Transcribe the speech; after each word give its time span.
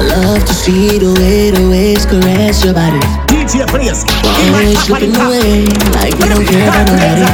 I 0.00 0.02
love 0.16 0.42
to 0.46 0.54
see 0.54 0.96
the 0.96 1.12
way 1.12 1.50
the 1.50 1.68
waves 1.68 2.06
caress 2.06 2.64
your 2.64 2.72
body. 2.72 2.96
DJ 3.28 3.68
Freeze. 3.68 4.00
Always 4.24 4.88
looking 4.88 5.12
away 5.12 5.68
like 5.92 6.16
you 6.16 6.24
don't 6.32 6.46
care 6.48 6.64
about 6.64 6.88
nobody. 6.88 7.28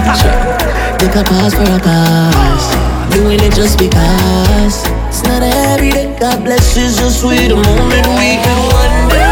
Take 0.99 1.15
a 1.15 1.23
pause 1.23 1.55
for 1.55 1.63
a 1.63 1.79
pause. 1.79 2.67
Doing 3.15 3.39
it 3.39 3.55
just 3.55 3.79
because. 3.79 4.83
It's 5.07 5.23
not 5.23 5.43
every 5.47 5.93
day. 5.93 6.19
God 6.19 6.43
blesses 6.43 6.99
us 6.99 7.23
with 7.23 7.53
a 7.53 7.55
moment 7.55 8.07
we 8.19 8.35
can 8.43 8.59
wonder. 8.75 9.26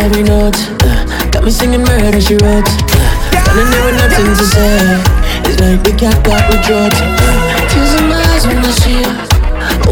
every 0.00 0.22
note. 0.22 0.56
Uh, 0.82 1.30
got 1.30 1.44
me 1.44 1.50
singing 1.50 1.82
murder 1.82 2.20
she 2.20 2.34
wrote. 2.34 2.64
Uh, 2.64 3.30
standing 3.44 3.70
there 3.70 3.84
with 3.84 3.96
nothing 4.00 4.30
to 4.40 4.46
say. 4.48 4.80
It's 5.46 5.60
like 5.60 5.80
we 5.84 5.92
got 5.92 6.16
caught 6.24 6.44
with 6.48 6.62
drugs. 6.64 6.98
Uh, 7.00 7.68
tears 7.70 7.92
in 8.00 8.08
my 8.08 8.20
eyes 8.32 8.46
when 8.46 8.58
I 8.58 8.72
see 8.80 8.98
you. 9.04 9.12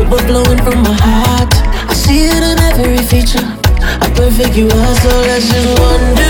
Overflowing 0.01 0.61
from 0.65 0.83
my 0.83 0.97
heart. 0.97 1.53
I 1.91 1.95
see 1.95 2.25
it 2.25 2.43
in 2.43 2.59
every 2.59 3.05
feature. 3.05 3.47
How 4.01 4.09
perfect 4.15 4.57
you 4.57 4.67
are, 4.67 4.95
so 5.03 5.11
let's 5.29 5.49
just 5.49 5.79
wonder. 5.79 6.28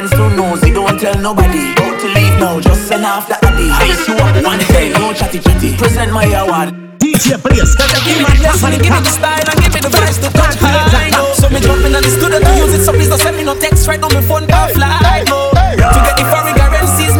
friends 0.00 0.12
don't 0.12 0.36
don't 0.72 0.98
tell 0.98 1.16
nobody. 1.20 1.74
Go 1.74 1.98
to 1.98 2.06
leave 2.08 2.38
now, 2.40 2.60
just 2.60 2.88
send 2.88 3.04
off 3.04 3.28
the 3.28 3.36
addy. 3.44 3.68
Ice 3.68 4.08
you 4.08 4.14
up 4.16 4.44
one 4.44 4.58
day, 4.72 4.92
no 4.92 5.12
chatty 5.12 5.38
chatty. 5.38 5.76
Present 5.76 6.12
my 6.12 6.24
award. 6.24 6.72
DJ 6.98 7.36
Blaze, 7.42 7.74
cause 7.76 7.92
I 7.92 8.00
give 8.04 8.20
my 8.24 8.32
the 8.36 8.48
and 8.64 8.82
give 8.82 8.92
me 8.92 9.00
the 9.00 9.12
style 9.12 9.44
and 9.44 9.60
give 9.60 9.74
me 9.74 9.80
the 9.80 9.88
vibes 9.92 10.18
to 10.24 10.30
catch 10.32 10.56
high. 10.56 11.10
Oh. 11.14 11.34
So 11.36 11.48
me 11.50 11.60
jumping 11.60 11.94
on 11.94 12.02
the 12.02 12.10
studio 12.10 12.40
to 12.40 12.52
use 12.56 12.74
it, 12.74 12.84
so 12.84 12.92
please 12.92 13.08
don't 13.08 13.20
send 13.20 13.36
me 13.36 13.44
no 13.44 13.54
text 13.54 13.86
right 13.88 14.02
on 14.02 14.12
my 14.12 14.22
phone, 14.22 14.46
don't 14.46 14.72
fly. 14.72 15.24
Oh. 15.28 15.52
To 15.52 15.98
get 16.06 16.16
the 16.16 16.24
foreign 16.32 16.56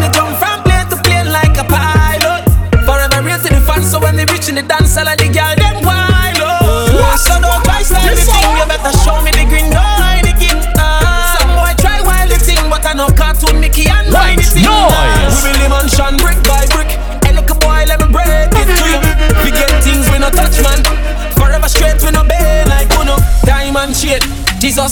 me 0.00 0.08
jump 0.12 0.32
from 0.40 0.62
plane 0.64 0.88
to 0.88 0.96
plane 1.04 1.28
like 1.28 1.56
a 1.60 1.64
pilot. 1.64 2.48
Forever 2.84 3.20
the 3.52 3.60
fans, 3.60 3.90
so 3.90 4.00
when 4.00 4.16
they 4.16 4.24
the 4.24 4.64
dance, 4.64 4.96
all 4.96 5.08
of 5.08 5.16
the 5.18 5.28
girls 5.28 5.59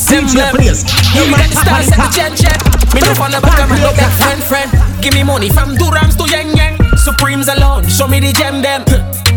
DJ 0.07 0.51
please. 0.55 0.87
You 1.11 1.27
got 1.27 1.43
the 1.51 1.59
stars 1.59 1.91
at 1.91 1.99
the 1.99 2.09
jet 2.15 2.33
jet. 2.39 2.59
Me 2.95 3.01
no 3.03 3.13
fun 3.19 3.35
about 3.35 3.57
them, 3.59 3.71
no 3.83 3.91
that 3.99 4.15
friend 4.23 4.39
friend. 4.39 4.71
Give 5.03 5.15
me 5.15 5.27
money 5.27 5.51
from 5.51 5.75
Durams 5.75 6.15
to 6.23 6.25
Yang 6.31 6.55
Yang. 6.55 6.75
Supremes 7.03 7.49
alone, 7.49 7.83
show 7.89 8.07
me 8.07 8.21
the 8.21 8.33
gem 8.33 8.63
them. 8.63 8.87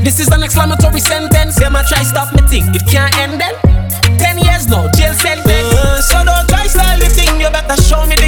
This 0.06 0.20
is 0.20 0.30
an 0.30 0.44
exclamatory 0.44 1.00
sentence. 1.00 1.58
Them 1.58 1.76
a 1.76 1.82
try 1.84 2.04
stop 2.04 2.34
me 2.34 2.42
think 2.46 2.70
it 2.76 2.86
can't 2.86 3.10
end 3.18 3.42
then. 3.42 3.58
Ten 4.22 4.38
years 4.38 4.68
now, 4.70 4.86
jail 4.94 5.14
sentence. 5.18 5.74
Uh, 5.74 6.02
so 6.02 6.22
don't 6.24 6.48
try 6.48 6.68
style 6.68 7.02
think 7.10 7.42
you 7.42 7.50
better 7.50 7.82
show 7.82 8.06
me 8.06 8.21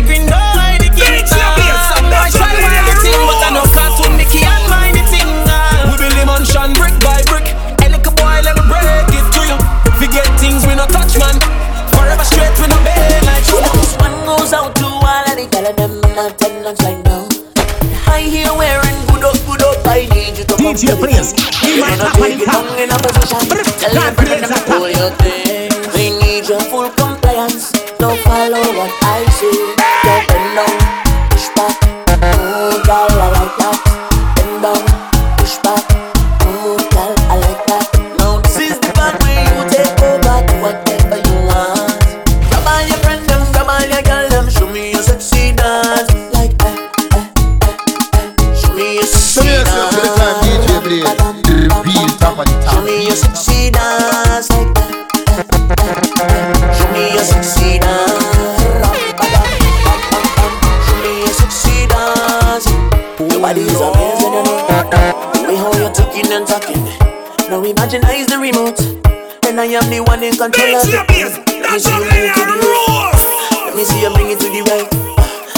I'm 69.84 69.90
the 69.90 70.00
one 70.00 70.24
in 70.24 70.32
control 70.36 70.76
of 70.76 70.88
it. 70.88 70.96
Let 70.96 71.72
me 71.76 71.80
see 71.80 71.92
you 71.92 72.08
bring 72.08 72.24
it 72.24 72.34
to 72.36 72.44
the 72.48 72.56
left. 72.64 73.20
Let 73.66 73.76
me 73.76 73.84
see 73.84 74.02
you 74.02 74.10
bring 74.14 74.30
it 74.32 74.40
to 74.40 74.48
the 74.48 74.62
right. 74.72 74.88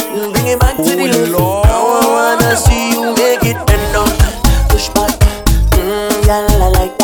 Mm, 0.09 0.33
bring 0.33 0.47
it 0.47 0.59
back 0.59 0.77
to 0.77 0.83
the 0.83 0.95
left. 0.97 1.31
Now 1.31 1.85
I 1.85 2.05
wanna 2.09 2.55
see 2.57 2.89
you 2.89 3.13
make 3.13 3.43
it 3.45 3.57
bend 3.67 3.85
down. 3.93 4.09
Push 4.69 4.89
back. 4.89 5.11
Mmm, 5.77 6.25
yeah, 6.25 6.47
I 6.49 6.69
like 6.69 6.94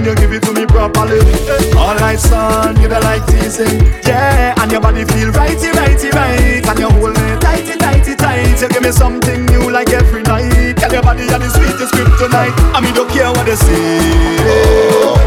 and 0.00 0.08
you 0.08 0.14
give 0.16 0.32
it 0.32 0.42
to 0.48 0.52
me 0.52 0.64
properly. 0.64 1.20
Alright, 1.76 2.18
son, 2.18 2.74
give 2.76 2.90
it 2.90 3.02
like 3.04 3.24
teasing. 3.26 3.84
Yeah, 4.08 4.56
and 4.56 4.72
your 4.72 4.80
body 4.80 5.04
feel 5.04 5.30
righty, 5.32 5.68
righty, 5.76 6.08
right. 6.16 6.64
And 6.64 6.78
you 6.78 6.88
hold 6.88 7.12
me 7.20 7.36
tighty, 7.36 7.76
tighty, 7.76 8.16
tight. 8.16 8.60
You 8.60 8.68
give 8.68 8.82
me 8.82 8.92
something 8.92 9.44
new 9.46 9.70
like 9.70 9.90
every 9.90 10.22
night. 10.22 10.80
Tell 10.80 10.92
your 10.92 11.02
body 11.02 11.24
you're 11.28 11.38
the 11.38 11.50
sweetest 11.50 11.92
kryptonite. 11.92 12.56
I 12.72 12.80
mean, 12.80 12.94
don't 12.94 13.10
care 13.10 13.28
what 13.28 13.44
they 13.44 13.56
say. 13.56 14.00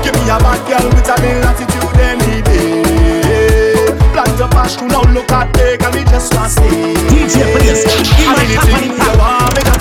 Give 0.02 0.16
me 0.18 0.26
a 0.26 0.42
bad 0.42 0.60
girl 0.66 0.90
with 0.90 1.06
a 1.06 1.16
real 1.22 1.46
attitude 1.46 1.94
any 2.02 2.42
day. 2.42 3.94
Plant 4.14 4.38
your 4.40 4.50
passion, 4.50 4.88
now 4.88 5.06
look 5.14 5.32
at 5.32 5.54
me, 5.54 5.78
can 5.78 5.94
we 5.94 6.04
just 6.10 6.34
start 6.34 6.50
see. 6.50 6.98
DJ, 7.14 7.46
please. 7.54 7.86
I 8.26 8.34
mean, 8.42 8.58
anything 8.58 8.98
you 8.98 9.18
want, 9.22 9.73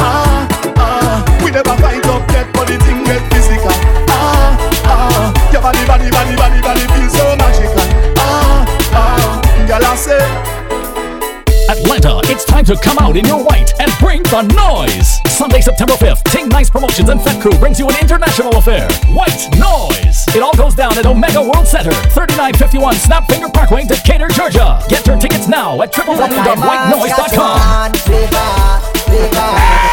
Ah, 0.00 0.46
ah, 0.76 1.24
we 1.44 1.50
never 1.50 1.74
fight 1.76 2.04
up 2.06 2.30
yet, 2.30 2.46
but 2.52 2.68
the 2.68 2.78
thing 2.78 3.02
get 3.04 3.20
physical. 3.32 3.70
Ah, 4.08 4.56
ah, 4.84 5.32
your 5.52 5.60
body, 5.62 5.84
body, 5.86 6.10
body, 6.10 6.36
body, 6.36 6.60
body 6.62 6.86
feels 6.94 7.12
so 7.12 7.36
magical. 7.36 7.82
Ah, 8.18 8.64
ah, 8.94 9.40
girl, 9.66 9.84
I 9.84 9.96
say. 9.96 10.20
Atlanta, 11.68 12.20
it's 12.32 12.44
time 12.44 12.64
to 12.64 12.76
come 12.76 12.96
out 12.98 13.16
in 13.16 13.26
your 13.26 13.42
white 13.44 13.72
and 13.80 13.92
bring 13.98 14.22
the 14.22 14.42
noise. 14.56 15.18
Sunday, 15.28 15.60
September 15.60 15.94
5th, 15.94 16.22
Ting 16.24 16.48
Nice 16.48 16.70
Promotions 16.70 17.08
and 17.10 17.20
Fat 17.20 17.40
Crew 17.42 17.52
brings 17.58 17.78
you 17.78 17.86
an 17.88 17.96
international 18.00 18.56
affair. 18.56 18.88
White 19.12 19.48
Noise. 19.58 20.26
It 20.34 20.42
all 20.42 20.54
goes 20.56 20.74
down 20.74 20.96
at 20.96 21.04
Omega 21.06 21.42
World 21.42 21.66
Center, 21.66 21.92
3951 22.16 22.94
Snapfinger 22.96 23.52
Parkway, 23.52 23.84
Decatur, 23.84 24.28
Georgia. 24.28 24.80
Get 24.88 25.06
your 25.06 25.18
tickets 25.18 25.46
now 25.46 25.82
at 25.82 25.92
www.whitenoise.com. 25.92 28.57
French 29.30 29.87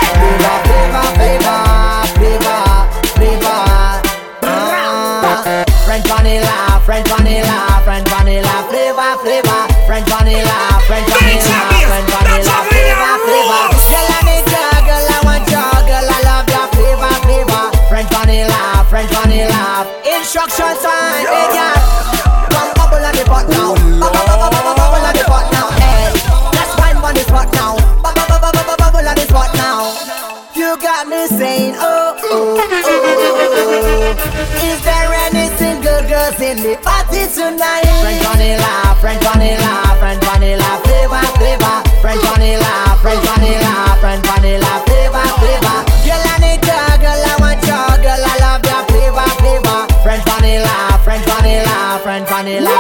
the 36.66 36.78
party 36.82 37.30
tonight? 37.30 37.86
French 38.02 38.26
vanilla, 38.26 38.98
French 38.98 39.22
vanilla, 39.22 39.72
French 40.02 40.22
vanilla, 40.26 40.70
flavor, 40.82 41.22
flavor. 41.38 41.76
French 42.02 42.22
vanilla, 42.26 42.98
French 43.02 43.22
vanilla, 43.22 43.74
French 44.02 44.26
vanilla, 44.26 44.72
flavor, 44.90 45.26
flavor. 45.38 45.78
Girl, 46.02 46.26
I 46.26 46.36
need 46.42 46.66
ya, 46.66 46.98
girl, 46.98 47.22
I 47.22 47.34
want 47.38 47.62
ya, 47.70 47.78
girl, 48.02 48.18
I 48.18 48.34
love 48.42 48.66
ya, 48.66 48.82
flavor, 48.90 49.30
flavor. 49.38 49.80
French 50.02 50.26
vanilla, 50.26 50.74
French 51.06 51.26
vanilla, 51.30 52.02
French 52.02 52.26
vanilla. 52.34 52.76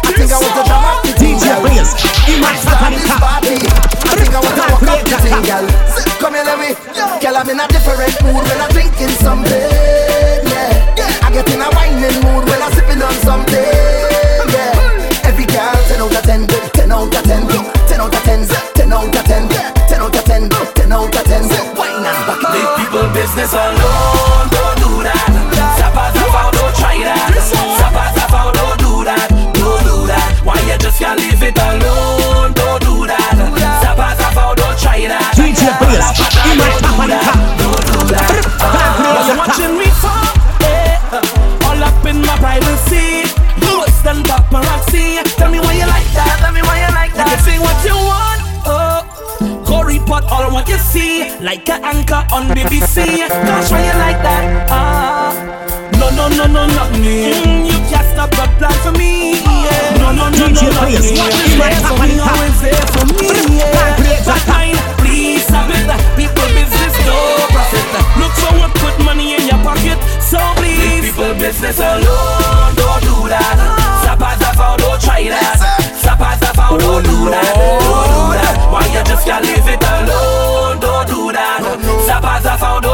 I 0.00 0.12
think 0.16 0.32
I 0.32 0.38
want 0.40 0.54
to 0.56 0.62
jam 0.64 0.80
up 0.80 0.98
the 1.04 1.12
DJ 1.20 1.44
players. 1.60 1.92
In 2.24 2.40
my 2.40 2.56
Sapanica. 2.56 3.16
I 3.20 4.16
think 4.16 4.32
I 4.32 4.40
want 4.40 4.56
to 4.56 4.64
walk 4.72 4.88
up 4.88 5.00
the 5.04 5.16
thing, 5.20 5.44
girl. 5.44 5.66
Come 6.16 6.34
here, 6.34 6.44
let 6.48 6.56
me. 6.56 6.72
Girl, 7.20 7.36
I'm 7.36 7.48
in 7.52 7.60
a 7.60 7.68
different 7.68 8.16
mood 8.24 8.44
when 8.48 8.60
I'm 8.60 8.70
drinking 8.72 9.12
something. 9.20 9.52
Yeah. 9.52 9.99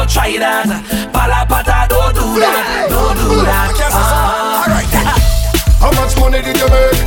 Don't 0.07 0.15
try 0.15 0.39
that. 0.39 0.67
Palapata, 1.11 1.89
don't 1.89 2.15
do 2.15 2.39
that, 2.39 2.87
don't 2.89 3.17
do 3.19 3.43
that. 3.43 3.75
Ah. 3.91 4.63
How 5.83 5.91
much 5.99 6.15
money 6.19 6.43
did 6.43 6.55
you 6.55 6.69
make 6.71 7.03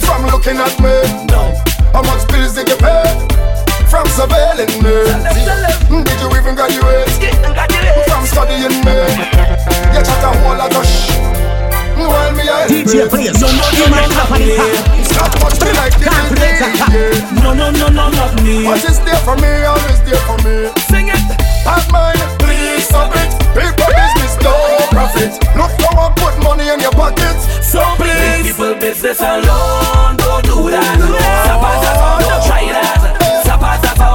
from 0.00 0.24
looking 0.24 0.56
at 0.56 0.72
me? 0.80 0.96
No. 1.28 1.52
How 1.92 2.02
much 2.02 2.24
bills 2.28 2.54
did 2.54 2.68
you 2.68 2.78
pay 2.80 3.04
from 3.88 4.06
surveilling 4.16 4.72
me? 4.80 4.96
Did 5.92 6.18
you 6.20 6.28
even 6.32 6.54
graduate 6.56 7.12
from 8.08 8.24
studying 8.24 8.80
me? 8.80 8.96
You 9.92 10.00
chat 10.00 10.24
a 10.24 10.32
whole 10.40 10.56
lot 10.56 10.72
of 10.72 10.84
shh. 10.88 11.12
While 11.96 12.32
me 12.32 12.48
I 12.48 12.68
DJ 12.68 13.08
players. 13.08 13.40
In 13.44 13.90
my 13.92 14.08
Sapanica. 14.08 15.04
Stop 15.04 15.32
much 15.40 15.60
me 15.60 15.70
like 15.76 15.96
the 16.00 16.08
Calculator. 16.08 16.70
yeah. 16.96 17.42
No, 17.42 17.52
no, 17.52 17.70
no, 17.70 17.88
no, 17.88 18.08
not 18.08 18.40
me. 18.42 18.64
What 18.64 18.84
is 18.84 19.00
there 19.00 19.20
for 19.20 19.36
me, 19.36 19.64
always 19.64 20.00
there 20.04 20.20
for 20.24 20.36
me. 20.44 20.70
Sing 20.88 21.08
it. 21.08 21.45
Bad 21.66 21.90
mind, 21.90 22.22
please 22.38 22.86
stop 22.86 23.10
it. 23.18 23.30
People 23.50 23.90
business, 23.90 24.38
no 24.46 24.54
profit. 24.94 25.32
Look 25.58 25.74
how 25.82 25.98
I 25.98 26.14
put 26.14 26.34
money 26.46 26.68
in 26.70 26.78
your 26.78 26.92
pockets. 26.92 27.42
So 27.66 27.82
Leave 27.98 27.98
please. 27.98 28.54
people 28.54 28.74
business 28.78 29.18
alone, 29.20 30.14
don't 30.16 30.44
do 30.46 30.70
that. 30.70 30.94
Don't 31.02 32.46
try 32.46 32.70
that. 32.70 33.02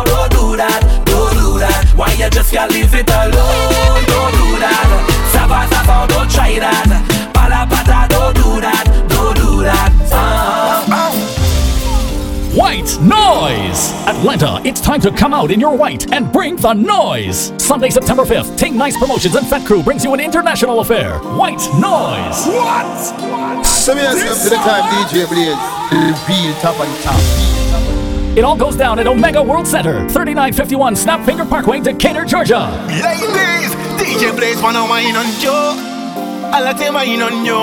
Don't 0.08 0.32
do 0.32 0.56
that, 0.56 0.80
don't 1.06 1.34
do 1.36 1.60
that. 1.60 1.92
Why 1.96 2.14
you 2.14 2.30
just 2.30 2.54
can't 2.54 2.72
leave 2.72 2.94
it 2.94 3.10
alone? 3.10 4.02
Don't 4.08 4.34
do 4.40 4.60
that. 4.64 6.08
Don't 6.08 6.30
try 6.32 6.60
that. 6.60 7.11
White 12.54 13.00
Noise! 13.00 13.94
Atlanta, 14.08 14.62
it's 14.66 14.82
time 14.82 15.00
to 15.00 15.12
come 15.12 15.34
out 15.34 15.52
in 15.52 15.60
your 15.62 15.74
white 15.74 16.12
and 16.12 16.30
bring 16.34 16.58
the 16.58 16.74
noise! 16.74 17.54
Sunday, 17.58 17.90
September 17.90 18.24
5th, 18.24 18.58
Ting 18.58 18.76
Nice 18.76 18.98
Promotions 18.98 19.36
and 19.36 19.48
Fat 19.48 19.66
Crew 19.66 19.82
brings 19.82 20.04
you 20.04 20.14
an 20.14 20.20
international 20.20 20.82
affair. 20.82 21.20
White 21.20 21.62
Noise! 21.80 22.44
So 23.66 23.96
me 23.96 24.02
ask 24.02 24.18
you 24.18 24.32
up 24.32 24.38
to 24.44 24.50
the 24.50 24.58
time, 24.58 24.84
DJ 24.92 25.30
Blaze. 25.30 25.56
Real 26.28 26.54
top 26.60 26.78
on 26.78 26.88
top. 27.02 28.38
It 28.38 28.44
all 28.44 28.58
goes 28.58 28.76
down 28.76 29.00
at 29.00 29.08
Omega 29.08 29.42
World 29.42 29.66
Center, 29.66 30.00
3951 30.10 30.96
Snapfinger 30.96 31.48
Parkway, 31.48 31.80
Decatur, 31.80 32.26
Georgia. 32.26 32.70
Ladies, 32.88 33.74
DJ 33.96 34.36
Blaze 34.36 34.62
wanna 34.62 34.84
wine 34.84 35.16
on 35.16 35.26
you. 35.42 35.91
I 36.54 36.60
let 36.60 36.80
him 36.80 36.96
wine 36.96 37.22
on 37.22 37.46
you. 37.46 37.56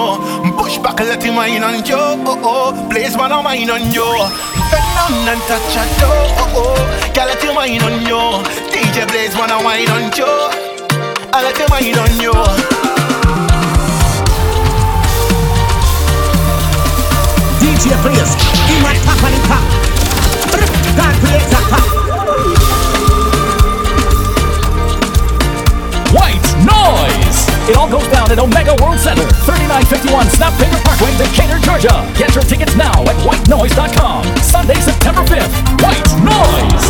Push 0.57 0.78
back, 0.78 0.99
let 1.00 1.23
him 1.23 1.37
wine 1.37 1.62
on 1.62 1.85
you. 1.85 1.95
Oh 1.95 2.40
oh, 2.40 2.88
Blaze 2.88 3.16
wanna 3.16 3.42
wine 3.42 3.68
on 3.68 3.92
you. 3.92 4.09
Bend 4.73 4.88
down 4.97 5.28
and 5.28 5.42
touch 5.45 5.76
a 5.76 5.85
toe. 6.00 6.40
Oh 6.40 6.57
oh, 6.57 7.12
girl 7.12 7.26
let 7.26 7.42
him 7.42 7.54
wine 7.54 7.83
on 7.85 8.00
you. 8.09 8.21
DJ 8.73 9.04
Blaze 9.09 9.37
wanna 9.37 9.61
wine 9.62 9.88
on 9.92 10.09
you. 10.16 10.25
I 11.33 11.45
let 11.45 11.59
him 11.61 11.68
wine 11.68 11.99
on 12.00 12.12
you. 12.16 12.33
DJ 17.61 17.92
players. 18.00 18.33
In 18.73 18.80
my 18.83 18.97
Sapanica. 19.04 19.59
Calculator. 20.97 21.62
White 21.71 21.88
It 27.69 27.77
all 27.77 27.89
goes 27.89 28.09
down 28.09 28.33
at 28.33 28.39
Omega 28.41 28.73
World 28.81 28.97
Center, 28.97 29.29
3951 29.45 30.33
Snapfinger 30.33 30.81
Parkway, 30.89 31.13
Decatur, 31.21 31.61
Georgia. 31.61 32.01
Get 32.17 32.33
your 32.33 32.41
tickets 32.45 32.73
now 32.75 32.97
at 33.05 33.17
whitenoise.com. 33.21 34.25
Sunday, 34.41 34.81
September 34.81 35.21
5th. 35.29 35.53
White 35.85 36.09
Noise! 36.25 36.89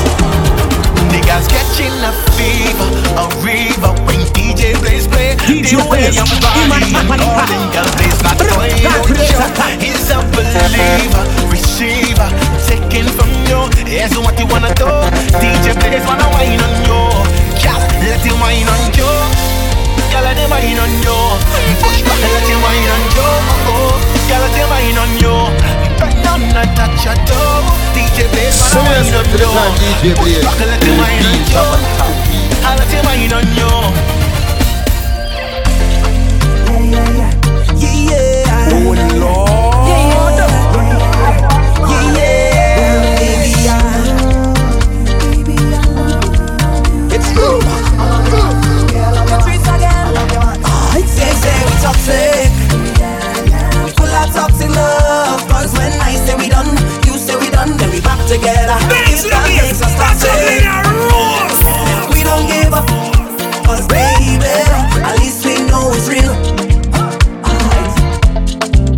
Niggas 1.10 1.50
catching 1.50 1.90
a 2.06 2.14
fever, 2.38 2.88
a 3.18 3.26
river 3.42 3.90
when 4.06 4.22
DJ 4.38 4.78
Blaze 4.78 5.10
play. 5.10 5.34
DJ 5.50 5.74
the 5.74 5.88
way 5.90 6.06
Blaze, 6.06 6.18
I'm 6.18 6.30
Iman 6.30 6.70
body 6.70 6.94
and 6.94 7.10
Papanica. 7.10 7.26
calling, 7.26 7.66
girl 7.74 7.90
Blaze 7.98 8.22
not 8.22 8.38
going 8.38 8.86
out. 8.86 9.02
He's 9.82 10.06
a 10.14 10.22
believer, 10.30 11.24
receiver, 11.50 12.28
taking 12.70 13.10
from 13.18 13.30
you. 13.50 13.66
Here's 13.82 14.14
what 14.14 14.38
you 14.38 14.46
wanna 14.46 14.70
do. 14.78 14.86
DJ 15.42 15.74
Blaze 15.74 16.06
wanna 16.06 16.27
wine 20.78 20.94
on 20.94 21.02
you. 21.02 21.18
Push 21.82 22.02
back, 22.02 22.20
let 22.22 22.46
him 22.46 22.60
wine 22.62 22.90
on 22.94 23.02
you. 23.14 23.30
Girl, 24.28 24.40
let 24.40 24.54
him 24.54 24.68
wine 24.70 24.98
on 24.98 25.12
you. 25.18 25.34
Bend 25.98 26.22
down 26.22 26.42
and 26.42 26.76
touch 26.76 27.04
your 27.04 27.14
toe. 27.26 27.62
DJ 27.94 28.18
So 28.52 28.80
yes, 28.82 29.12
up 29.14 29.26
to 29.26 29.36
the 29.38 29.44
time 29.44 29.74
DJ 29.78 30.14
Blaze. 30.16 30.44
Back 30.44 30.60
and 30.60 30.70
let 30.70 30.82
him 30.82 30.96
wine 30.98 31.26
on 31.26 31.38
you. 31.50 31.64
I 32.62 32.76
let 32.78 32.90
him 32.92 33.04
wine 33.04 33.32
on 33.32 33.46
you. 33.58 33.72
Yeah, 37.80 37.94
yeah. 38.10 38.68
Oh 38.70 38.94
Lord. 39.18 39.77
Done, 58.28 58.40
then 58.40 58.52
we 58.52 58.68
together. 58.68 58.76
If 59.08 59.30
that 59.30 59.48
makes 59.48 59.80
us 59.80 59.94
toxic. 59.96 60.60
We 62.12 62.22
don't 62.22 62.46
give 62.46 62.72
up. 62.72 62.86
Cause 63.64 63.86
baby, 63.88 64.36
at 65.04 65.16
least 65.18 65.44
we 65.44 65.56
know 65.68 65.92
it's 65.94 66.08
real. 66.08 66.34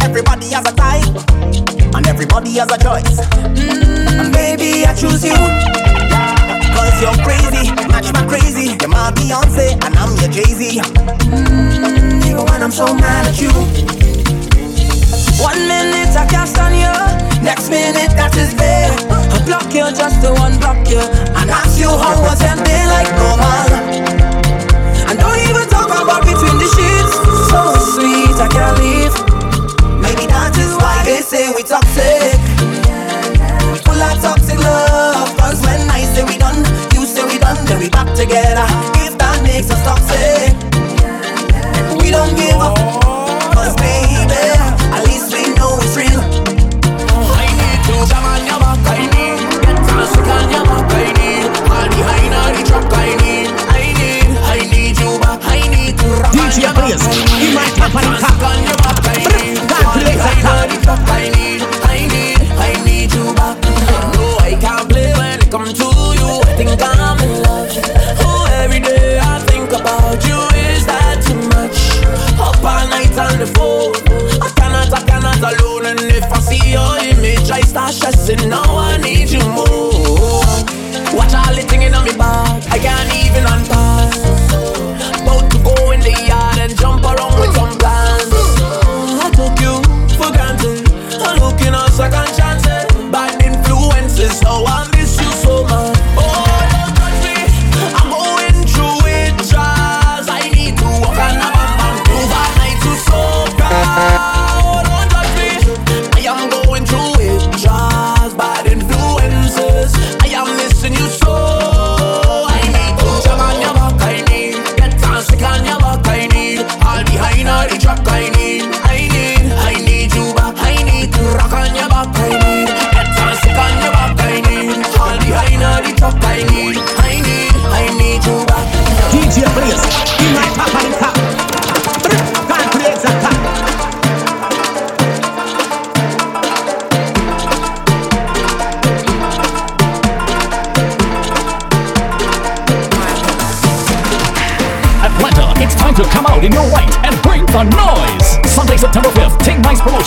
Everybody 0.02 0.50
has 0.50 0.66
a 0.66 0.74
type, 0.74 1.06
and 1.94 2.06
everybody 2.06 2.50
has 2.58 2.70
a 2.70 2.78
choice. 2.78 3.20
Mm, 3.54 4.32
baby, 4.32 4.84
I 4.86 4.94
choose 4.94 5.24
you. 5.24 5.34
Cause 6.74 7.00
you're 7.00 7.18
crazy, 7.24 7.70
match 7.88 8.12
my 8.12 8.26
crazy. 8.26 8.76
You're 8.80 8.88
my 8.88 9.12
Beyonce, 9.12 9.74
and 9.84 9.96
I'm 9.96 10.16
your 10.18 10.30
Jay 10.30 10.52
Z. 10.54 10.80
Mm, 10.80 12.24
even 12.26 12.44
when 12.46 12.62
I'm 12.62 12.72
so 12.72 12.94
mad 12.94 13.26
at 13.26 13.40
you. 13.40 14.19
One 15.40 15.56
minute 15.66 16.12
I 16.16 16.26
can't 16.28 16.48
stand 16.48 16.76
you, 16.76 16.92
next 17.42 17.70
minute 17.70 18.12
that 18.14 18.36
is 18.36 18.52
there. 18.54 18.92
I 19.08 19.40
block 19.48 19.72
you 19.72 19.88
just 19.96 20.20
to 20.20 20.36
unblock 20.36 20.84
you, 20.86 21.00
and 21.00 21.48
ask 21.50 21.80
you 21.80 21.88
how 21.88 22.20
was 22.20 22.40
your 22.44 22.56
day 22.60 22.84
like 22.92 23.08
normal. 23.16 24.20
And 25.08 25.16
don't 25.18 25.40
even 25.48 25.64
talk 25.72 25.88
about 25.88 26.22
between 26.28 26.56
the 26.60 26.68
sheets. 26.76 27.14
So 27.48 27.60
sweet, 27.96 28.36
I 28.36 28.46
can't 28.52 28.76
leave. 28.84 29.14
Maybe 29.98 30.28
that 30.28 30.54
is 30.60 30.76
why 30.76 31.02
they 31.08 31.24
say 31.24 31.48
we 31.56 31.64
toxic. 31.64 32.36
We 33.72 33.78
full 33.80 33.96
of 33.96 34.20
toxic 34.20 34.60
love. 34.60 35.34
Cause 35.40 35.60
when 35.64 35.88
I 35.88 36.04
say 36.12 36.22
we 36.22 36.36
done, 36.36 36.60
you 36.92 37.06
say 37.08 37.24
we 37.24 37.40
done, 37.40 37.64
then 37.64 37.80
we 37.80 37.88
back 37.88 38.12
together. 38.14 38.68
If 39.02 39.16
that 39.18 39.40
makes 39.42 39.72
us 39.72 39.80
toxic, 39.88 40.52
we 41.98 42.10
don't 42.12 42.36
give 42.36 42.60
up. 42.60 43.09
Your 56.58 56.74
back, 56.74 56.74
Blaze, 56.74 57.06
I 57.06 57.10
need 57.10 57.48
in 57.48 57.54
my 57.54 57.68
company 57.76 58.10
Get 60.00 60.18
car. 60.42 60.68
sick 60.68 61.49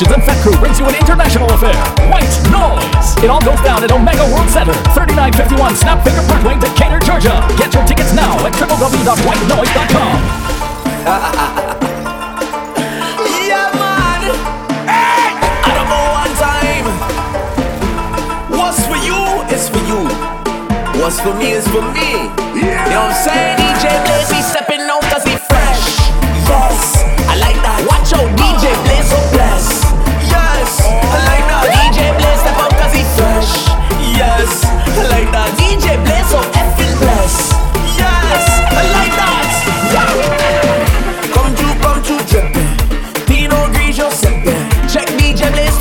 Nice 0.03 0.15
and 0.15 0.23
Fat 0.23 0.43
Crew 0.43 0.57
brings 0.59 0.79
you 0.79 0.85
an 0.85 0.95
international 0.95 1.47
affair. 1.53 1.79
White 2.11 2.27
Noise. 2.51 3.15
It 3.23 3.29
all 3.29 3.39
goes 3.39 3.59
down 3.63 3.83
at 3.85 3.91
Omega 3.91 4.27
World 4.35 4.49
Center, 4.51 4.75
3951 4.91 5.79
Snapfinger 5.79 6.27
Parkway, 6.27 6.59
Decatur, 6.59 6.99
Georgia. 6.99 7.39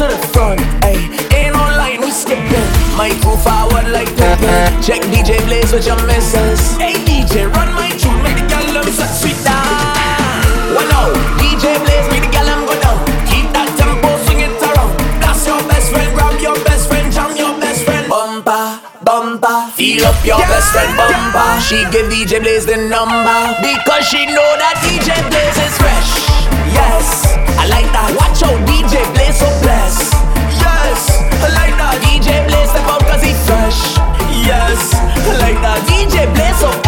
To 0.03 0.09
the 0.09 0.19
front. 0.35 0.59
Ay, 0.83 0.99
ain't 1.31 1.55
no 1.55 1.63
line, 1.79 2.01
we 2.01 2.11
skippin'. 2.11 2.67
Might 2.99 3.15
go 3.23 3.39
forward 3.39 3.87
like 3.95 4.11
Pippen. 4.19 4.83
Check 4.83 4.99
DJ 5.15 5.39
Blaze 5.47 5.71
with 5.71 5.87
your 5.87 5.95
missus. 6.11 6.75
Hey 6.75 6.99
DJ, 7.07 7.47
run 7.47 7.71
my 7.79 7.87
tune, 8.03 8.19
make 8.27 8.35
the 8.35 8.43
gal 8.51 8.67
love 8.75 8.91
such 8.91 9.23
sweet 9.23 9.39
down. 9.47 9.63
Well 10.75 10.91
now, 10.91 11.07
DJ 11.39 11.79
Blaze, 11.87 12.11
make 12.11 12.27
the 12.27 12.35
gal 12.35 12.47
them 12.51 12.67
go 12.67 12.75
down. 12.83 12.99
Keep 13.31 13.55
that 13.55 13.71
tempo, 13.79 14.11
swing 14.27 14.43
it 14.43 14.51
around. 14.59 14.91
That's 15.23 15.47
your 15.47 15.63
best 15.71 15.95
friend, 15.95 16.11
grab 16.19 16.35
your 16.43 16.59
best 16.67 16.91
friend, 16.91 17.07
jam 17.15 17.31
your 17.39 17.55
best 17.63 17.87
friend. 17.87 18.11
Bumper, 18.11 18.83
bumper, 19.07 19.71
feel 19.71 20.03
up 20.03 20.19
your 20.27 20.43
best 20.51 20.75
friend 20.75 20.91
bumper. 20.99 21.63
She 21.63 21.79
give 21.95 22.11
DJ 22.11 22.43
Blaze 22.43 22.67
the 22.67 22.75
number 22.91 23.55
because 23.63 24.03
she 24.11 24.27
know 24.27 24.51
that 24.59 24.83
DJ 24.83 25.15
Blaze 25.31 25.63
is 25.63 25.79
fresh. 25.79 26.22
I 27.63 27.67
like 27.69 27.87
that. 27.95 28.11
Watch 28.19 28.43
out, 28.43 28.59
DJ 28.67 28.99
Blaze 29.15 29.39
so 29.39 29.47
blessed. 29.63 30.11
Yes, 30.59 31.15
I 31.47 31.49
like 31.55 31.71
that. 31.79 31.95
DJ 32.03 32.43
Blaze 32.51 32.71
step 32.75 32.83
he 33.23 33.35
fresh. 33.47 34.03
Yes, 34.43 34.91
I 34.99 35.39
like 35.39 35.63
that. 35.63 35.79
DJ 35.87 36.27
so 36.59 36.82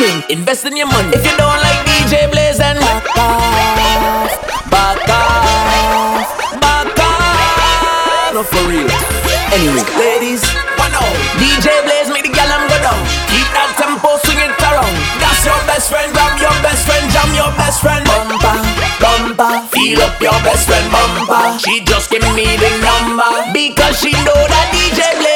thing. 0.00 0.24
Invest 0.32 0.64
in 0.64 0.76
your 0.80 0.88
money. 0.88 1.12
If 1.12 1.20
you 1.28 1.36
don't 1.36 1.60
like 1.60 1.80
DJ 1.84 2.24
Blaze 2.32 2.56
and 2.56 2.80
back 2.80 3.04
off, 3.20 4.32
back 4.72 5.04
off, 5.12 6.24
back 6.56 6.88
off. 6.96 8.32
Not 8.32 8.46
for 8.48 8.64
real. 8.64 8.88
Anyway, 9.52 9.84
ladies, 10.00 10.40
one 10.80 10.94
out. 10.96 11.16
DJ 11.36 11.68
Blaze 11.84 12.08
make 12.08 12.24
the 12.24 12.32
gal 12.32 12.48
go 12.48 12.76
down. 12.80 13.00
Keep 13.28 13.48
that 13.52 13.76
tempo, 13.76 14.16
swing 14.24 14.40
it 14.40 14.56
around. 14.56 14.96
That's 15.20 15.44
your 15.44 15.60
best 15.68 15.92
friend, 15.92 16.08
grab 16.16 16.32
your 16.40 16.56
best 16.64 16.88
friend, 16.88 17.04
jam 17.12 17.28
your 17.36 17.52
best 17.60 17.84
friend. 17.84 18.00
Bumper, 18.08 18.56
bumper, 19.04 19.52
feel 19.68 20.00
up 20.00 20.16
your 20.16 20.38
best 20.40 20.64
friend 20.64 20.86
bumper. 20.88 21.60
She 21.60 21.84
just 21.84 22.08
give 22.08 22.24
me 22.32 22.48
the 22.56 22.72
number 22.80 23.52
because 23.52 24.00
she 24.00 24.16
know 24.24 24.40
that 24.48 24.66
DJ 24.72 25.04
Blaze. 25.20 25.29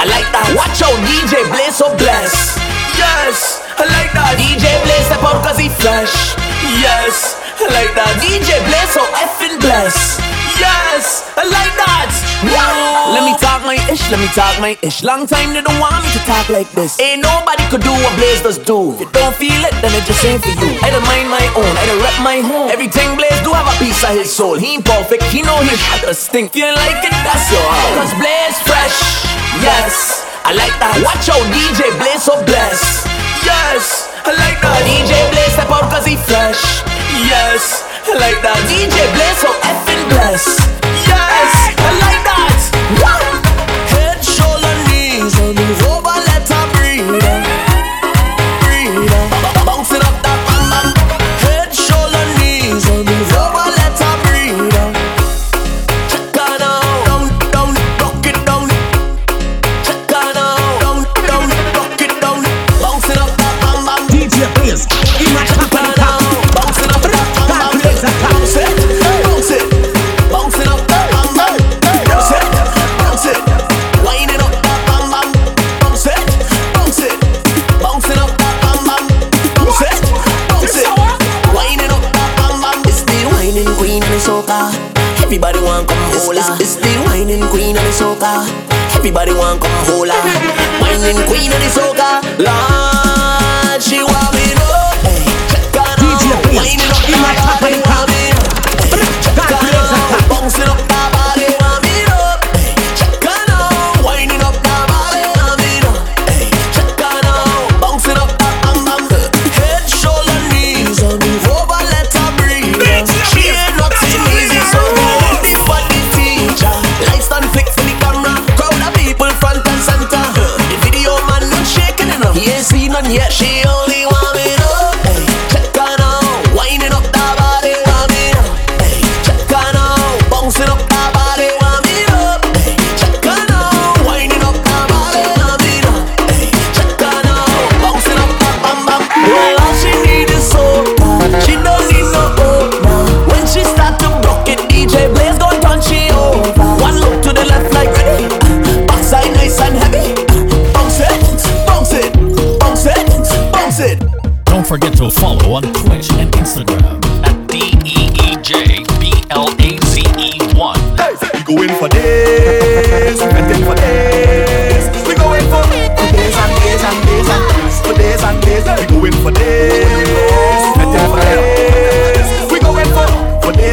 I 0.00 0.08
like 0.08 0.32
that. 0.32 0.48
Watch 0.56 0.80
out, 0.80 0.96
DJ 1.04 1.44
Blaze 1.52 1.76
so 1.76 1.92
bless. 2.00 2.56
Yes, 2.96 3.60
I 3.76 3.84
like 3.84 4.08
that. 4.16 4.32
DJ 4.40 4.64
Blaze 4.88 5.04
step 5.04 5.20
out 5.20 5.44
cause 5.44 5.60
he 5.60 5.68
flash. 5.68 6.32
Yes, 6.80 7.36
I 7.60 7.68
like 7.68 7.92
that. 7.92 8.16
DJ 8.16 8.64
Blaze 8.64 8.96
so 8.96 9.04
effing 9.12 9.60
bless. 9.60 10.16
Yes, 10.56 11.28
I 11.36 11.44
like 11.44 11.76
that. 11.76 12.08
Wow. 12.48 13.12
Let 13.12 13.28
me 13.28 13.36
talk 13.36 13.60
my 13.68 13.76
ish, 13.92 14.00
let 14.08 14.16
me 14.24 14.28
talk 14.32 14.56
my 14.56 14.72
ish. 14.80 15.04
Long 15.04 15.28
time 15.28 15.52
they 15.52 15.60
don't 15.60 15.76
want 15.76 16.00
me 16.00 16.08
to 16.16 16.22
talk 16.24 16.48
like 16.48 16.72
this. 16.72 16.96
Ain't 16.96 17.20
nobody 17.20 17.60
could 17.68 17.84
do 17.84 17.92
what 17.92 18.16
Blaze 18.16 18.40
does 18.40 18.56
do. 18.56 18.96
If 18.96 19.04
you 19.04 19.10
don't 19.12 19.36
feel 19.36 19.60
it, 19.68 19.76
then 19.84 19.92
it 19.92 20.08
just 20.08 20.24
ain't 20.24 20.40
for 20.40 20.56
you. 20.64 20.80
I 20.80 20.88
don't 20.88 21.04
mind 21.04 21.28
my 21.28 21.44
own, 21.60 21.72
I 21.76 21.84
don't 21.84 22.00
rep 22.00 22.16
my 22.24 22.40
home. 22.40 22.72
Everything 22.72 23.20
Blaze 23.20 23.36
do 23.44 23.52
have 23.52 23.68
a 23.68 23.76
piece 23.76 24.00
of 24.00 24.16
his 24.16 24.32
soul. 24.32 24.56
He 24.56 24.80
ain't 24.80 24.84
perfect, 24.88 25.28
he 25.28 25.44
know 25.44 25.60
his 25.60 25.76
shit 25.76 26.08
does 26.08 26.16
stink. 26.16 26.56
Feeling 26.56 26.72
like 26.80 27.04
it, 27.04 27.12
that's 27.20 27.52
your 27.52 27.60
own. 27.60 28.00
Cause 28.00 28.12
Blaze 28.16 28.56
fresh. 28.64 29.29
Yes, 29.58 30.22
I 30.46 30.54
like 30.54 30.76
that. 30.78 30.94
Watch 31.02 31.26
out, 31.26 31.42
DJ 31.50 31.90
Blaze 31.98 32.22
so 32.22 32.38
bless. 32.46 33.02
Yes, 33.42 34.06
I 34.22 34.30
like 34.38 34.62
that. 34.62 34.78
DJ 34.86 35.10
Blaze 35.34 35.58
step 35.58 35.66
out 35.74 35.90
cause 35.90 36.06
he 36.06 36.14
fresh. 36.14 36.86
Yes, 37.26 37.82
I 38.06 38.14
like 38.14 38.38
that. 38.46 38.58
DJ 38.70 38.94
Blaze 39.10 39.42
so 39.42 39.50
effing 39.66 40.02
bless. 40.14 40.59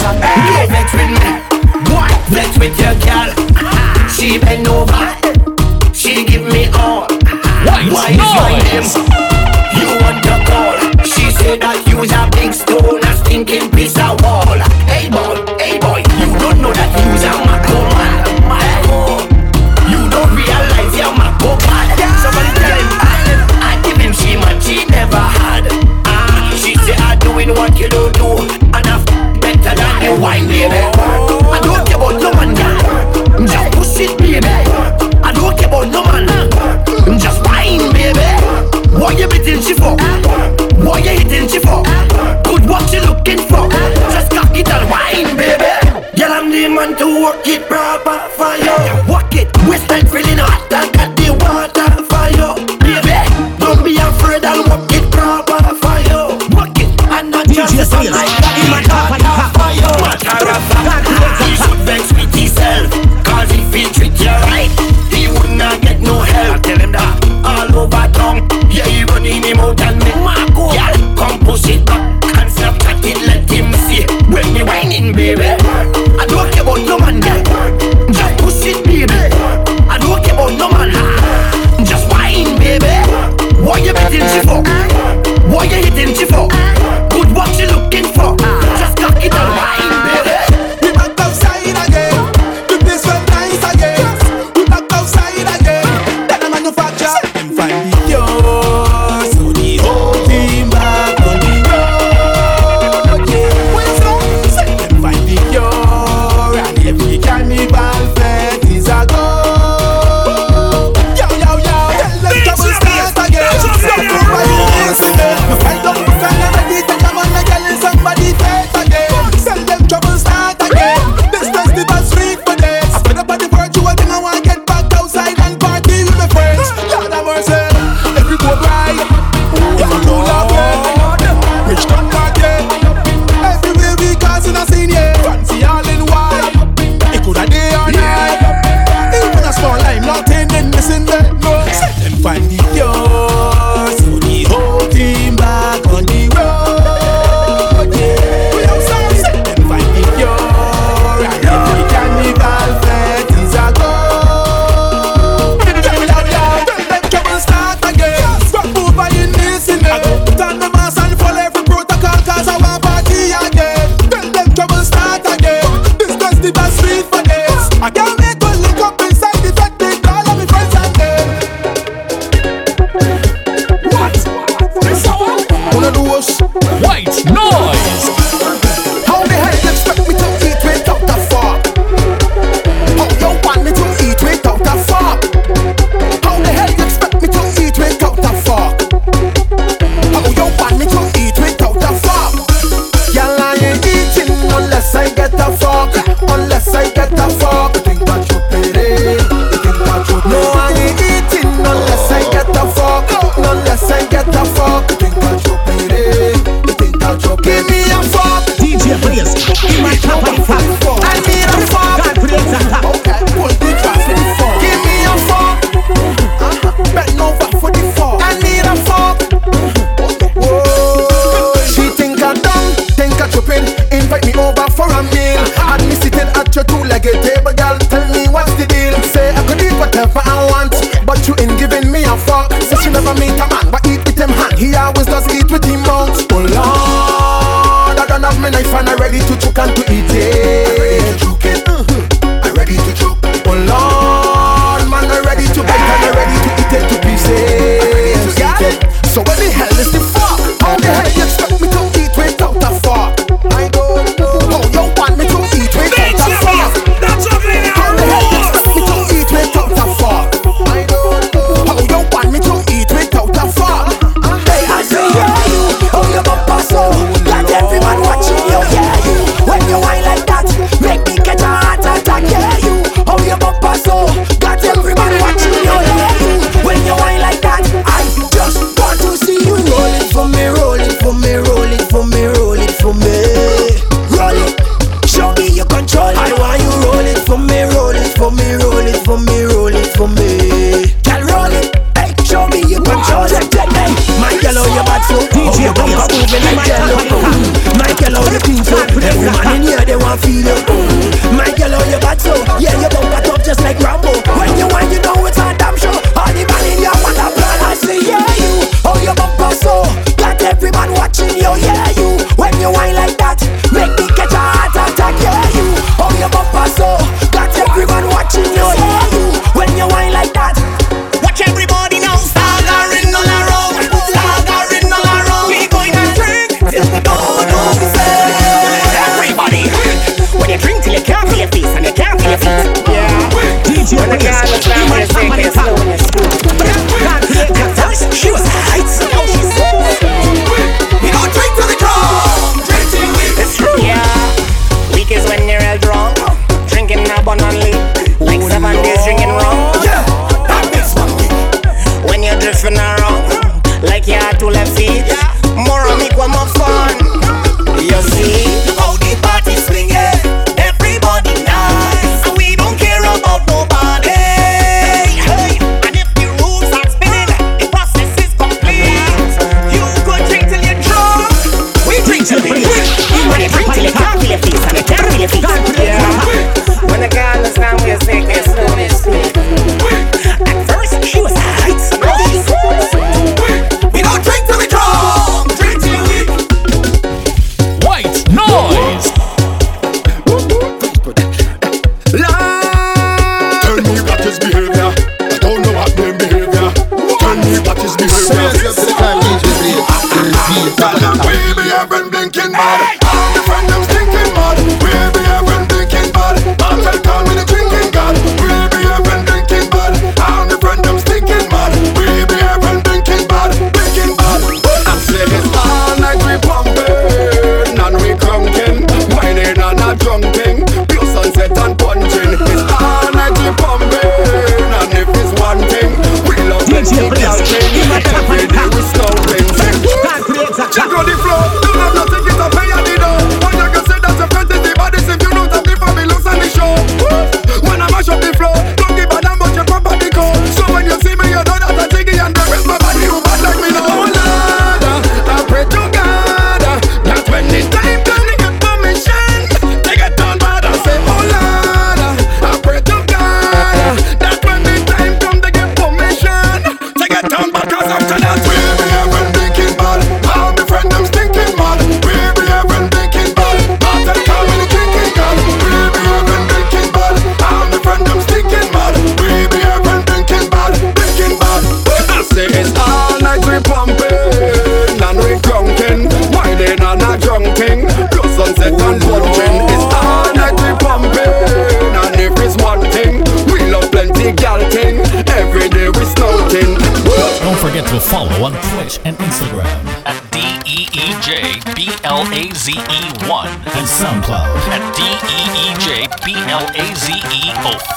girls 0.00 0.14
and 0.14 0.24
hey! 0.24 0.66
flex 0.66 0.92
with 0.92 1.10
me. 1.10 1.30
What? 1.92 2.10
Flex 2.28 2.58
with 2.58 2.78
your 2.78 2.94
girl. 3.04 3.28
She 4.08 4.38
bend 4.38 4.68
over. 4.68 5.94
She 5.94 6.24
give 6.24 6.44
me 6.44 6.66
all. 6.74 7.06
Why 7.64 8.10
is 8.10 8.30
my 8.36 8.58
name? 8.64 8.88
You 9.76 9.88
want 10.00 10.22
the 10.24 10.36
call? 10.46 11.04
She 11.04 11.30
said 11.30 11.60
that 11.60 11.84
you's 11.86 12.12
a 12.12 12.28
big 12.32 12.52
stone, 12.52 13.02
a 13.02 13.16
stinking 13.16 13.70
piece 13.70 13.98
of 13.98 14.20
wall. 14.22 14.79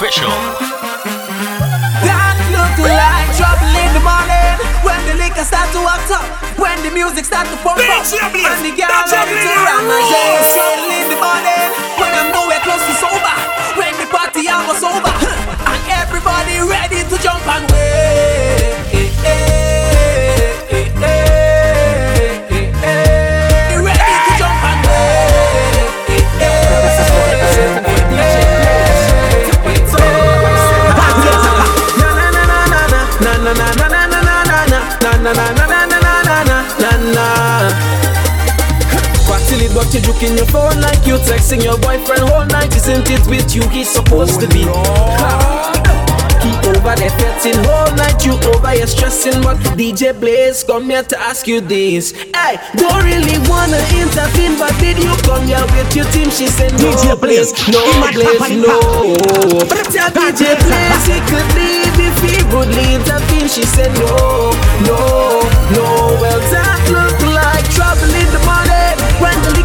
official. 0.03 0.27
That 2.03 2.35
look 2.51 2.75
like 2.83 3.31
trouble 3.39 3.71
in 3.71 3.87
the 3.95 4.03
morning 4.03 4.59
when 4.83 4.99
the 5.07 5.15
liquor 5.15 5.47
start 5.47 5.71
to 5.71 5.79
act 5.87 6.11
up, 6.11 6.27
when 6.59 6.75
the 6.83 6.91
music 6.91 7.23
start 7.23 7.47
to 7.47 7.55
pump 7.63 7.79
up, 7.79 7.87
and 7.87 8.59
the 8.67 8.75
girl 8.75 8.91
ready 8.91 9.31
to 9.31 9.55
rumble. 9.63 10.03
Trouble 10.51 10.91
in 10.91 11.07
the 11.07 11.15
morning 11.23 11.71
when 11.95 12.11
I'm 12.19 12.35
nowhere 12.35 12.59
close 12.67 12.83
to 12.83 12.93
sober, 12.99 13.35
when 13.79 13.95
the 13.95 14.07
party 14.11 14.43
almost 14.51 14.83
over. 14.83 15.12
checking 40.23 40.37
your 40.37 40.45
phone 40.47 40.79
like 40.81 41.05
you 41.05 41.15
texting 41.15 41.63
your 41.63 41.77
boyfriend 41.79 42.23
all 42.31 42.45
night. 42.45 42.75
Isn't 42.75 43.09
it 43.09 43.27
with 43.27 43.55
you 43.55 43.67
he's 43.69 43.89
supposed 43.89 44.39
to 44.39 44.47
be? 44.47 44.63
He 46.43 46.51
over 46.67 46.95
there 46.95 47.09
fetting 47.19 47.59
all 47.67 47.91
night. 47.95 48.25
You 48.25 48.33
over 48.53 48.69
here 48.69 48.87
stressing, 48.87 49.41
but 49.41 49.57
DJ 49.77 50.17
Blaze 50.17 50.63
come 50.63 50.89
here 50.89 51.03
to 51.03 51.19
ask 51.19 51.47
you 51.47 51.61
this. 51.61 52.11
Hey, 52.11 52.59
don't 52.75 53.03
really 53.03 53.37
wanna 53.49 53.79
intervene, 53.95 54.57
but 54.59 54.77
did 54.79 54.97
you 54.97 55.13
come 55.23 55.45
here 55.47 55.65
with 55.75 55.95
your 55.95 56.05
team? 56.11 56.29
She 56.29 56.47
said 56.47 56.71
no, 56.73 56.91
DJ 56.91 57.19
Blaze, 57.19 57.51
no 57.67 57.83
Blaze, 58.11 58.39
no. 58.63 58.79
But 59.67 59.87
tell 59.91 60.11
DJ 60.11 60.55
Blaze 60.63 61.05
he 61.07 61.19
could 61.31 61.47
leave 61.55 61.95
if 61.99 62.15
he 62.23 62.35
would 62.55 62.69
leave 62.69 63.03
the 63.05 63.15
intervene. 63.15 63.47
She 63.47 63.63
said 63.63 63.91
no, 63.99 64.51
no, 64.87 65.43
no. 65.75 65.85
Well, 66.21 66.39
that 66.51 66.79
look 66.91 67.19
like 67.35 67.69
trouble 67.71 68.22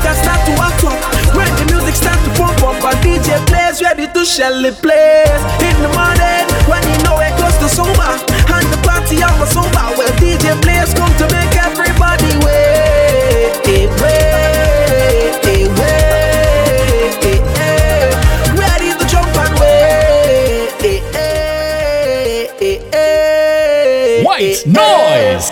can 0.08 0.16
start 0.24 0.40
to 0.48 0.52
act 0.56 0.84
up. 0.88 0.98
When 1.36 1.50
the 1.60 1.64
music 1.68 1.94
starts 1.94 2.24
to 2.24 2.30
pump 2.40 2.62
up, 2.64 2.80
and 2.80 2.98
DJ 3.04 3.36
Blaze 3.46 3.82
ready 3.82 4.06
to 4.08 4.24
shell 4.24 4.56
the 4.62 4.72
place. 4.72 5.42
In 5.68 5.76
the 5.84 5.90
morning, 5.92 6.44
when 6.64 6.82
you 6.88 6.96
know 7.04 7.20
it 7.20 7.34
goes 7.36 7.56
to 7.60 7.68
sober, 7.68 8.12
and 8.56 8.66
the 8.72 8.78
party 8.88 9.20
hour 9.22 9.46
sober, 9.46 9.86
well 9.98 10.12
DJ 10.16 10.56
Blaze 10.64 10.94
come 10.94 11.12
to 11.20 11.26
make 11.36 11.52
everybody 11.60 12.32
wait, 12.44 13.52
wait, 13.66 13.90
wait. 14.00 14.38
wait 24.38 24.66
noise. 24.66 25.50